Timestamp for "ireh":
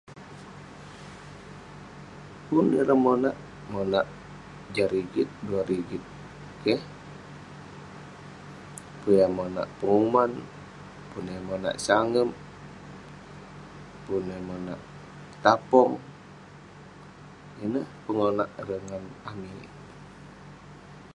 2.79-2.99, 18.61-18.81